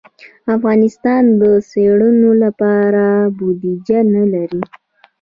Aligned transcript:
افغانستان 0.55 1.23
د 1.41 1.43
څېړنو 1.69 2.31
لپاره 2.43 3.05
بودیجه 3.37 3.99
نه 4.13 4.23
لري. 4.33 4.61